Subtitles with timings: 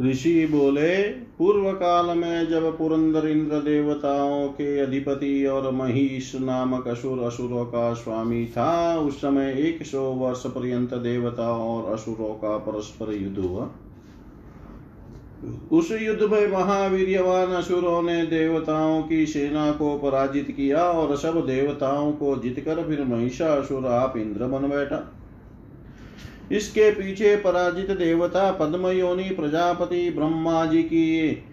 [0.00, 1.02] ऋषि बोले
[1.38, 7.92] पूर्व काल में जब पुरंदर इंद्र देवताओं के अधिपति और महिष नामक असुर असुरों का
[7.94, 13.68] स्वामी था, उस समय एक सौ वर्ष पर्यंत देवताओं और असुरों का परस्पर युद्ध हुआ।
[15.72, 22.12] उस युद्ध में महावीरवान असुरों ने देवताओं की सेना को पराजित किया और सब देवताओं
[22.12, 25.21] को जीतकर फिर महिषासुर आप इंद्र बन बैठा।
[26.52, 31.44] इसके पीछे पराजित देवता पद्म पद्मयोनि प्रजापति ब्रह्मा जी की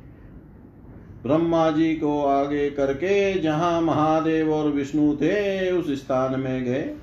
[1.24, 6.96] ब्रह्मा जी को आगे करके जहाँ महादेव और विष्णु थे, उस स्थान में गए।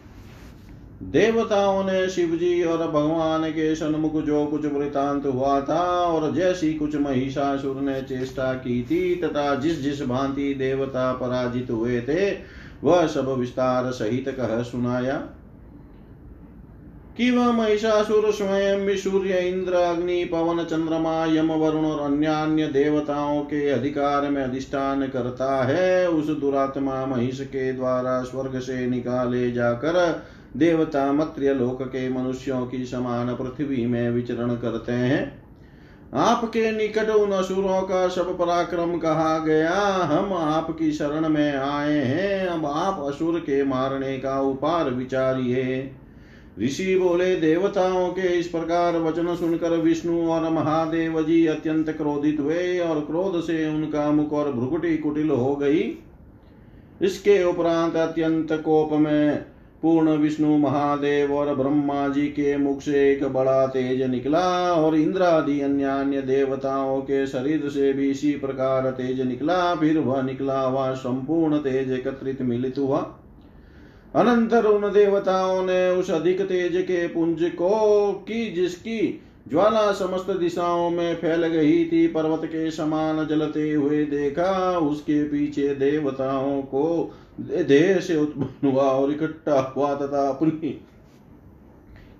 [1.03, 6.75] देवताओं ने शिव जी और भगवान के सन्मुख जो कुछ वृतांत हुआ था और जैसी
[6.75, 12.37] कुछ महिषासुर ने चेष्टा की थी तथा जिस जिस भांति देवता पराजित हुए थे,
[12.85, 15.29] वह सब विस्तार सहित कह सुनाया।
[17.17, 22.67] कि वह महिषासुर स्वयं भी सूर्य इंद्र अग्नि पवन चंद्रमा यम वरुण और अन्य अन्य
[22.67, 29.53] देवताओं के अधिकार में अधिष्ठान करता है। उस दुरात्मा महिष के द्वारा स्वर्ग से निकाले
[29.53, 30.25] जाकर
[30.57, 35.47] देवता मत्र्य लोक के मनुष्यों की समान पृथ्वी में विचरण करते हैं।
[36.15, 42.47] आपके निकट उन असुरों का सब पराक्रम कहा गया। हम आपकी शरण में आए हैं।
[42.47, 45.91] अब आप असुर के मारने का उपार विचारिए।
[46.57, 52.79] ऋषि बोले, देवताओं के इस प्रकार वचन सुनकर विष्णु और महादेव जी अत्यंत क्रोधित हुए
[52.79, 55.83] और क्रोध से उनका मुख और भ्रुकुटी कुटिल हो गई।
[57.03, 59.45] इसके उपरांत अत्यंत कोप में
[59.83, 65.23] पूर्ण विष्णु, महादेव और ब्रह्मा जी के मुख से एक बड़ा तेज निकला और इंद्र
[65.23, 70.61] आदि अन्य अन्य देवताओं के शरीर से भी इसी प्रकार तेज निकला। फिर वह निकला
[70.61, 73.01] हुआ संपूर्ण तेज एकत्रित मिलित हुआ।
[74.17, 80.91] अनंतर उन देवताओं ने उस अधिक तेज के पुंज को की, जिसकी ज्वाला समस्त दिशाओं
[80.91, 87.99] में फैल गई थी, पर्वत के समान जलते हुए देखा, उसके पीछे देवताओं को देह
[88.01, 90.71] से उत्पन्न हुआ और इकट्ठा हुआ तथा अपनी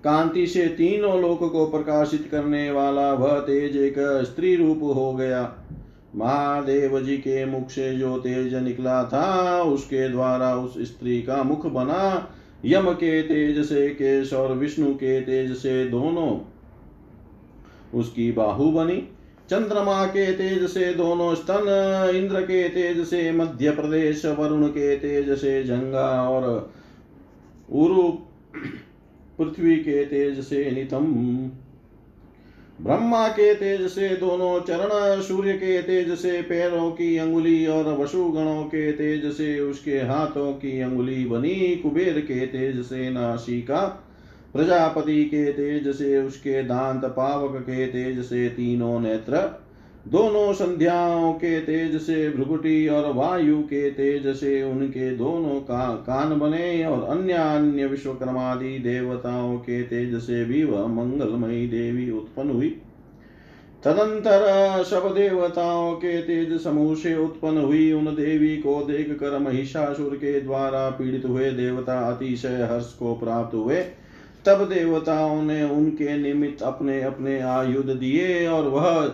[0.03, 3.95] कांति से तीनों लोक को प्रकाशित करने वाला वह तेज एक
[4.25, 5.43] स्त्री रूप हो गया।
[6.17, 11.65] महादेव जी के मुख से जो तेज निकला था, उसके द्वारा उस स्त्री का मुख
[11.65, 12.31] बना।
[12.65, 16.39] यम के तेज से, केश और विष्णु के तेज से दोनों
[17.99, 19.07] उसकी बाहु बनी।
[19.49, 25.37] चंद्रमा के तेज से दोनों स्तन, इंद्र के तेज से मध्य प्रदेश, वरुण के तेज
[25.37, 26.73] से जंगा और
[27.71, 28.11] उरु
[29.37, 31.03] पृथ्वी के तेज से नितम
[32.81, 38.63] ब्रह्मा के तेज से दोनों चरण, सूर्य के तेज से पैरों की अंगुली और वसुगणों
[38.63, 44.03] के तेज से उसके हाथों की अंगुली बनी, कुबेर के तेज से नासिका,
[44.53, 49.66] प्रजापति के तेज से उसके दांत, पावक के तेज से तीनों नेत्र
[50.07, 56.39] दोनों संध्याओं के तेज से भ्रुकुटी और वायु के तेज से उनके दोनों का कान
[56.39, 62.69] बने और अन्य अन्य विश्वकर्मादि देवताओं के तेज से भी वह मंगलमयी देवी उत्पन्न हुई।
[63.83, 70.15] तदंतर सब देवताओं के तेज समूह से उत्पन्न हुई उन देवी को देख कर महिषासुर
[70.15, 73.81] के द्वारा पीड़ित हुए देवता अतिशय हर्ष को प्राप्त हुए।
[74.45, 79.13] तब देवताओं ने उनके निमित्त अपने अपने आयुध दिए और वह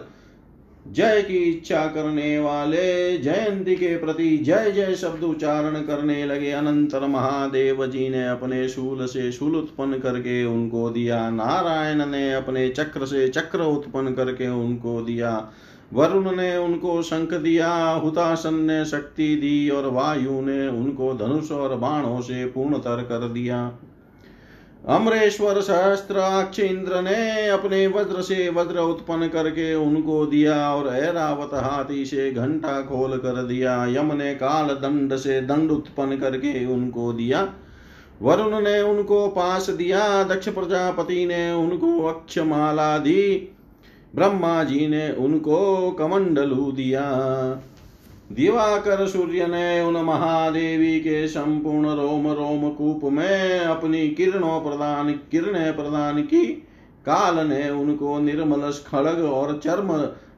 [0.86, 7.08] जय की इच्छा करने वाले जयंती के प्रति जय जय शब्द उच्चारण करने लगे अनंतर
[7.08, 13.06] महादेव जी ने अपने शूल से शूल उत्पन्न करके उनको दिया। नारायण ने अपने चक्र
[13.06, 15.52] से चक्र उत्पन्न करके उनको दिया।
[15.94, 21.76] वरुण ने उनको शंख दिया हुतासन ने शक्ति दी और वायु ने उनको धनुष और
[21.76, 23.68] बाणों से पूर्णतर कर दिया।
[24.90, 32.06] अमरेश्वर सहस्त्राक्ष इंद्र ने अपने वज्र से वज्र उत्पन्न करके उनको दिया और ऐरावत हाथी
[32.06, 37.48] से घंटा खोल कर दिया यम ने काल दंड से दंड उत्पन्न करके उनको दिया।
[38.22, 43.50] वरुण ने उनको पास दिया, दक्ष प्रजापति ने उनको अक्षमाला दी,
[44.16, 47.04] ब्रह्मा जी ने उनको कमंडलू दिया।
[48.32, 55.76] दिवाकर सूर्य ने उन महादेवी के संपूर्ण रोम रोम कूप में अपनी किरणों प्रदान, किरणें
[55.76, 56.46] प्रदान की।
[57.06, 59.90] काल ने उनको निर्मल खड़ग और चर्म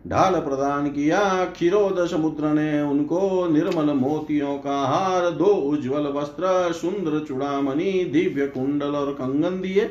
[0.07, 7.25] ढाल प्रदान किया। क्षीरोद समुद्र ने उनको निर्मल मोतियों का हार, दो उज्जवल वस्त्र, सुंदर
[7.25, 9.89] चुड़ामणि, दिव्य कुंडल और कंगन दिए।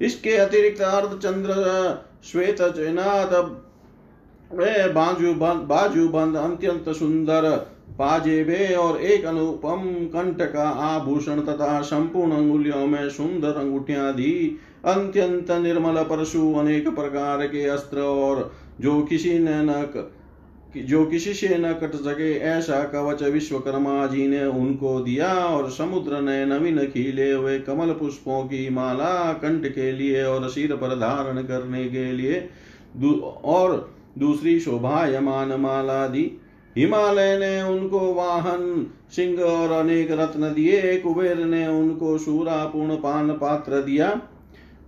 [0.00, 1.52] इसके अतिरिक्त अर्ध चंद्र
[2.24, 3.30] श्वेत चैनात
[4.54, 7.50] वे बाजू बंद बाजू बंद, अत्यंत सुंदर।
[7.98, 9.82] पाजेबे और एक अनुपम
[10.12, 17.46] कंठ का आभूषण तथा संपूर्ण अंगुलियों में सुंदर अंगूठियाँ दी। अत्यंत निर्मल परशु अनेक प्रकार
[17.46, 18.50] के अस्त्र और
[18.80, 20.04] जो किसी ने न
[20.78, 26.20] जो किसी से न कट सके, ऐसा कवच विश्वकर्मा जी ने उनको दिया और समुद्र
[26.20, 31.42] ने नवीन खीले हुए कमल पुष्पों की माला कंठ के लिए और सिर पर धारण
[31.42, 32.48] करने के लिए
[33.44, 33.76] और
[34.18, 36.40] दूसरी शोभायमान माला दी
[36.76, 42.18] हिमालय ने उनको वाहन, सिंह और अनेक रत्न दिए, कुबेर ने उनको
[42.68, 44.20] पूर्ण पान पात्र दिया।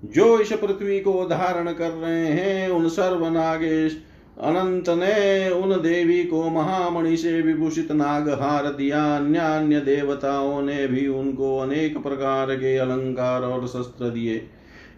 [0.04, 4.02] जो इस पृथ्वी को धारण कर रहे हैं, उन सर्वनागेश,
[4.40, 10.86] अनंत ने उन देवी को महामणि से विभूषित नाग हार दिया। अन्य अन्य देवताओं ने
[10.86, 14.42] भी उनको अनेक प्रकार के अलंकार और शस्त्र दिए।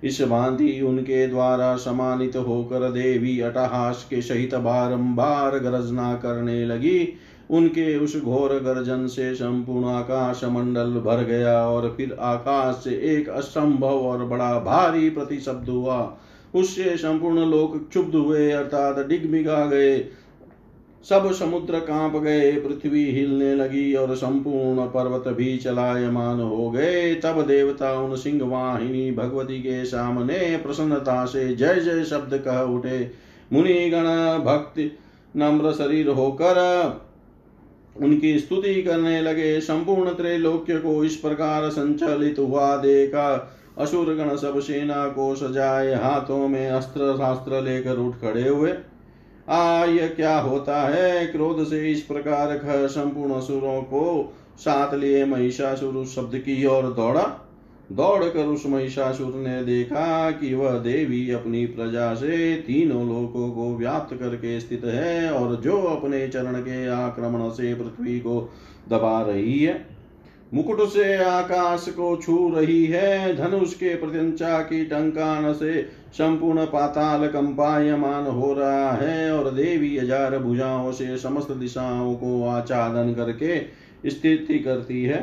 [0.06, 7.08] इस भांति उनके द्वारा सम्मानित होकर देवी अटहास के सहित बारंबार गर्जना करने लगी।
[7.50, 13.28] उनके उस घोर गर्जन से संपूर्ण आकाश मंडल भर गया और फिर आकाश से एक
[13.28, 16.18] असंभव और बड़ा भारी प्रतिशब्द हुआ।
[16.54, 19.98] उससे संपूर्ण लोक क्षुब्ध हुए, अर्थात डिगमिगा गए।
[21.04, 27.40] सब समुद्र काँप गए, पृथ्वी हिलने लगी और संपूर्ण पर्वत भी चलायमान हो गए। तब
[27.46, 33.10] देवता उन सिंह वाहिनी भगवती के सामने प्रसन्नता से जय जय शब्द कह उठे।
[33.52, 34.04] मुनि गण
[34.44, 34.90] भक्ति
[35.36, 36.58] नम्र शरीर होकर
[37.96, 44.60] उनकी स्तुति करने लगे। संपूर्ण त्रैलोक्य को इस प्रकार संचालित हुआ देखा। असुर गण सब
[44.60, 48.72] सेना को सजाए हाथों में अस्त्र शास्त्र लेकर उठ खड़े हुए।
[49.48, 51.26] आ यह क्या होता है?
[51.26, 57.42] क्रोध से इस प्रकार संपूर्ण असुरों को साथ लिए महिषासुर उस शब्द की ओर दौड़ा।
[57.92, 63.76] दौड़ कर उस महिषासुर ने देखा कि वह देवी अपनी प्रजा से तीनों लोकों को
[63.76, 68.52] व्याप्त करके स्थित है और जो अपने चरण के आक्रमण से पृथ्वी को
[68.88, 69.95] दबा रही है।
[70.54, 75.82] मुकुट से आकाश को छू रही है धनुष के प्रत्यंचा की टंकान से
[76.12, 83.12] संपूर्ण पाताल कंपायमान हो रहा है और देवी हज़ार भुजाओं से समस्त दिशाओं को आचादन
[83.14, 83.58] करके
[84.10, 85.20] स्थिति करती है।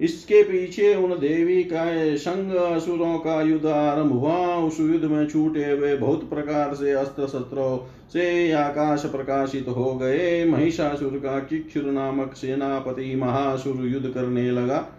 [0.00, 1.84] इसके पीछे उन देवी का
[2.16, 7.26] संग असुरों का युद्ध आरंभ हुआ। उस युद्ध में छूटे हुए बहुत प्रकार से अस्त्र
[7.26, 7.76] शस्त्रों
[8.12, 14.98] से आकाश प्रकाशित हो गए। महिषासुर का किक्षुर नामक सेनापति महासुर युद्ध करने लगा।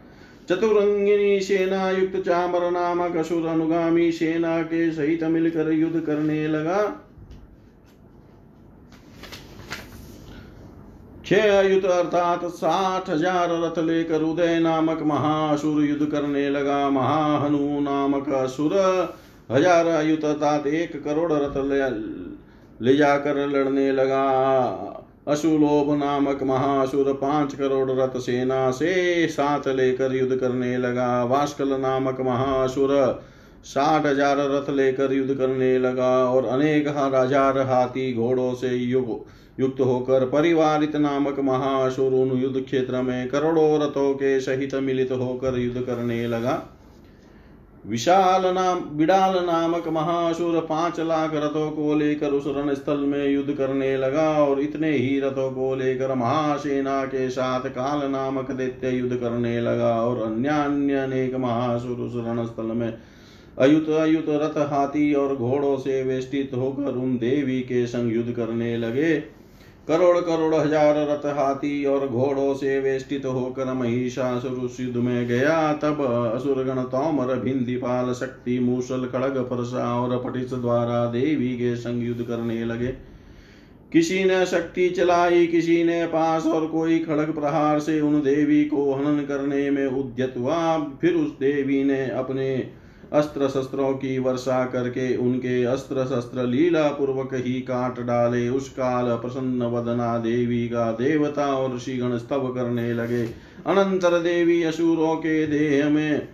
[0.50, 7.02] चतुरंगिनी सेना युक्त चामर नामक असुर अनुगामी सेना के सहित मिलकर युद्ध करने लगा।
[11.25, 18.73] छह अर्थात साठ हज़ार रथ लेकर उदय नामक महासुर युद्ध करने लगा महाहनु नामक असुर।
[19.51, 21.79] हज़ार युद्ध अर्थात एक करोड़ रथ ले,
[22.85, 24.23] ले जाकर लड़ने लगा।
[25.27, 32.19] अशुलोभ नामक महासुर पाँच करोड़ रथ सेना से साथ लेकर युद्ध करने लगा। वास्कल नामक
[32.21, 32.91] महासुर
[33.65, 39.25] साठ हज़ार रथ लेकर युद्ध करने लगा और अनेक हज़ार हाथी घोड़ों से युग
[39.59, 45.59] युक्त होकर परिवारित नामक महासुर उन युद्ध क्षेत्र में करोड़ों रथों के सहित मिलित होकर
[45.59, 46.61] युद्ध करने लगा।
[47.85, 53.53] विशाल नाम, बिडाल नामक महासुर पाँच लाख रथों को लेकर उस रण स्थल में युद्ध
[53.53, 59.15] करने लगा और इतने ही रथों को लेकर महासेना के साथ काल नामक दैत्य युद्ध
[59.15, 62.94] करने लगा और अन्य अन्य अनेक महासुर उस रण स्थल में
[63.59, 68.78] अयुत अयुत रथ हाथी और घोड़ों से वेष्टित होकर उन देवी के संग युद्ध करने
[68.78, 69.32] लगे।
[69.87, 76.02] करोड़ करोड़ हज़ार रथ हाथी और घोड़ों से वेष्टित होकर महिषासुर युद्ध में गया। तब
[76.35, 82.63] असुरगण तोमर, भिंदीपाल, शक्ति, मूसल, खड़ग, परसा और पटिस द्वारा देवी के संग युद्ध करने
[82.66, 82.87] लगे।
[83.92, 88.94] किसी ने शक्ति चलाई, किसी ने पास और कोई खड़ग प्रहार से उन देवी को
[88.94, 92.56] हनन करने में उद्यत हुआ। फिर उस देवी ने अपने
[93.13, 99.15] अस्त्र शस्त्रों की वर्षा करके उनके अस्त्र शस्त्र लीला पूर्वक ही काट डाले। उस काल
[99.17, 103.23] प्रसन्न वदना देवी का देवता और ऋषिगण स्तव करने लगे।
[103.65, 106.27] अनंतर देवी असुरों के देह में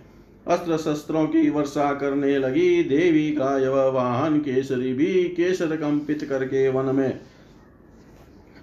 [0.48, 6.68] अस्त्र शस्त्रों की वर्षा करने लगी। देवी का यव वाहन केसरी भी केसर कंपित करके
[6.68, 7.20] वन में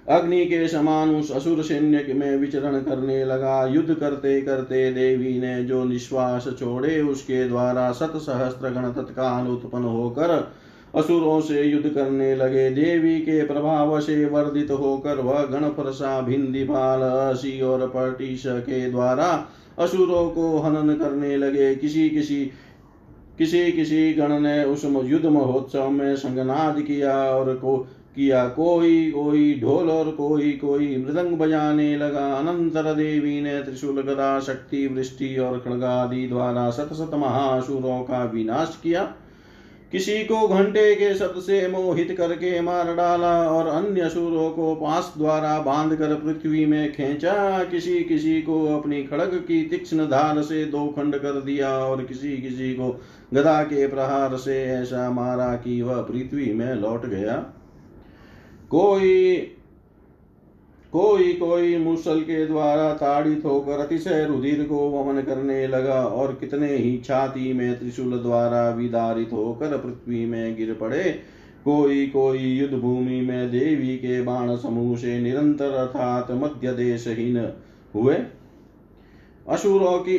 [0.08, 5.64] अग्नि के समान उस असुर सैन्य में विचरण करने लगा। युद्ध करते करते देवी ने
[5.64, 10.54] जो निश्वास छोड़े, उसके द्वारा सत सहस्त्र गण तत्काल उत्पन्न होकर
[10.96, 17.02] असुरों से युद्ध करने लगे। देवी के प्रभाव से वर्धित होकर वह गण फरसा भिंदिपाल,
[17.02, 19.48] असी और पटिश के द्वारा
[19.80, 22.52] असुरों को हनन करने लगे। किसी किसी
[23.38, 29.59] किसी किसी गण ने उस युद्ध महोत्सव में संगनाद किया और को किया कोई कोई
[29.59, 35.59] ढोल और कोई कोई मृदंग बजाने लगा। अनंतर देवी ने त्रिशूल गदा शक्ति वृष्टि और
[35.59, 39.03] खड़गादि द्वारा सत सत महासुरों का विनाश किया।
[39.91, 45.13] किसी को घंटे के शब्द से मोहित करके मार डाला और अन्य सुरों को पास
[45.17, 50.65] द्वारा बाँध कर पृथ्वी में खेचा। किसी किसी को अपनी खड़ग की तीक्ष्ण धार से
[50.65, 52.89] दो खंड कर दिया और किसी किसी को
[53.33, 57.36] गदा के प्रहार से ऐसा मारा कि वह पृथ्वी में लौट गया।
[58.71, 59.36] कोई
[60.93, 66.75] कोई कोई मुसल के द्वारा ताड़ित होकर अतिशय रुधिर को वमन करने लगा और कितने
[66.75, 71.03] ही छाती में त्रिशूल द्वारा विदारित होकर पृथ्वी में गिर पड़े।
[71.65, 77.38] कोई कोई युद्ध भूमि में देवी के बाण समूह से निरंतर अर्थात मध्य देशहीन
[77.95, 78.15] हुए।
[79.50, 80.17] असुरों की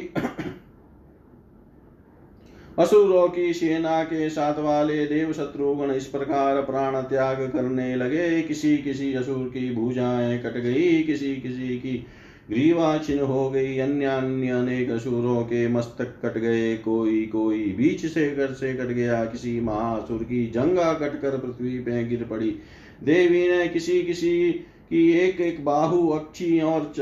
[2.79, 8.77] असुरों की सेना के साथ वाले देव शत्रुघ्न इस प्रकार प्राण त्याग करने लगे। किसी
[8.79, 12.07] किसी असुर की भुजाएँ कट गई, किसी किसी की
[12.51, 18.07] ग्रीवा छिन्न हो गई अन्य अन्य अनेक असुरों के मस्तक कट गए। कोई कोई बीच
[18.07, 22.55] से कर से कट गया, किसी महासुर की जंगा कट कर पृथ्वी पे गिर पड़ी।
[23.03, 24.51] देवी ने किसी किसी
[24.91, 26.93] की एक एक बाहु अक्षी और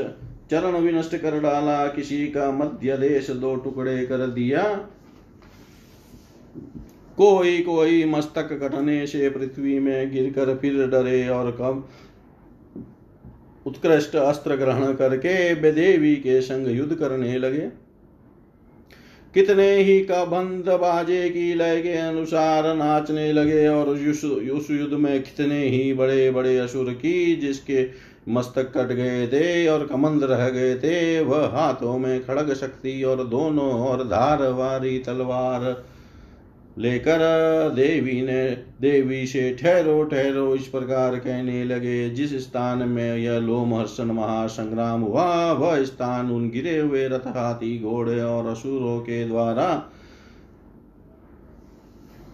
[0.51, 4.63] चरण विनष्ट कर डाला। किसी का मध्य देश दो टुकड़े कर दिया।
[7.17, 11.87] कोई कोई मस्तक कटने से पृथ्वी में गिरकर फिर डरे और कब
[13.65, 17.69] उत्कृष्ट अस्त्र ग्रहण करके बेदेवी के संग युद्ध करने लगे।
[19.35, 25.21] कितने ही का बंद बाजे की लय के अनुसार नाचने लगे और उस युद्ध में
[25.23, 27.89] कितने ही बड़े बड़े असुर की जिसके
[28.29, 33.23] मस्तक कट गए थे और कमंद रह गए थे, वह हाथों में खड़ग शक्ति और
[33.27, 35.71] दोनों और धार वारी तलवार
[36.79, 37.19] लेकर
[37.75, 44.05] देवी ने, देवी से ठहरो ठहरो, इस प्रकार कहने लगे। जिस स्थान में यह लोमहर्षण
[44.05, 49.91] महासंग्राम हुआ, वह स्थान उन गिरे हुए रथ हाथी घोड़े और असुरों के द्वारा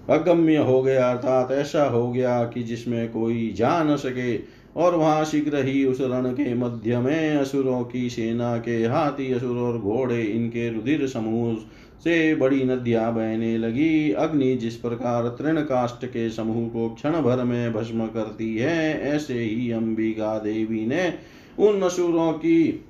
[0.10, 4.38] अगम्य हो गया, अर्थात ऐसा हो गया कि जिसमें कोई जा न सके।
[4.76, 9.58] और वहाँ शीघ्र ही उस रण के मध्य में असुरों की सेना के हाथी, असुर
[9.58, 11.58] और घोड़े, इनके रुधिर समूह
[12.04, 17.44] से बड़ी नदियाँ बहने लगी। अग्नि जिस प्रकार तृण काष्ट के समूह को क्षण भर
[17.44, 21.14] में भस्म करती है, ऐसे ही अंबिका देवी ने
[21.60, 22.86] उन असुरों की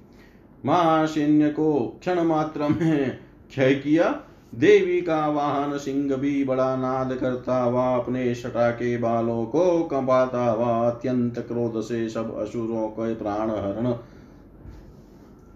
[0.65, 3.09] महाशैन्य को क्षण मात्र में
[3.49, 4.09] क्षय किया।
[4.53, 10.45] देवी का वाहन सिंह भी बड़ा नाद करता हुआ अपने शटा के बालों को कंपाता
[10.45, 13.91] हुआ अत्यंत क्रोध से सब असुरों के प्राण हरण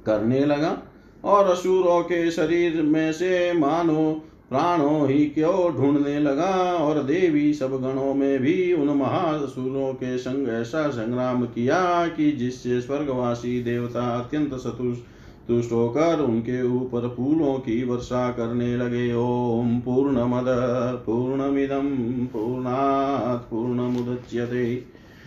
[0.06, 0.78] करने लगा।
[1.28, 6.52] और असुरों के शरीर में से मानो प्राणों ही क्यों ढूँढने लगा?
[6.74, 12.82] और देवी सब गणों में भी उन महासुरों के संग ऐसा संग्राम किया कि जिससे
[12.82, 14.54] स्वर्गवासी देवता अत्यंत
[15.48, 20.46] तुष्ट होकर उनके ऊपर फूलों की वर्षा करने लगे। ओम पूर्णमद
[21.06, 21.90] पूर्णमिदम
[22.26, 24.66] पूर्णात् पूर्णमुदच्यते।